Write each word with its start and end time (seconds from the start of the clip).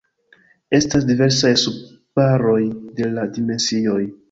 Estas 0.77 1.05
diversaj 1.09 1.51
subaroj 1.65 2.59
de 3.01 3.13
la 3.13 3.29
dimensioj. 3.39 4.03